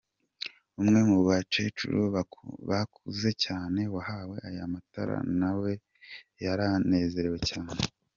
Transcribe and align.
Umwe 0.81 0.99
mu 1.09 1.19
bacecuru 1.27 1.99
bakuze 2.69 3.29
cyane 3.43 3.81
wahawe 3.95 4.35
aya 4.47 4.63
matara 4.73 5.17
nawe 5.39 5.71
yaranezerewe 6.43 7.37
cyane. 7.49 7.79